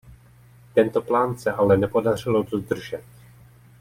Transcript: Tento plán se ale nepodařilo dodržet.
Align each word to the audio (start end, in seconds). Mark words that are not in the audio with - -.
Tento 0.77 1.01
plán 1.05 1.37
se 1.37 1.51
ale 1.51 1.77
nepodařilo 1.77 2.43
dodržet. 2.43 3.03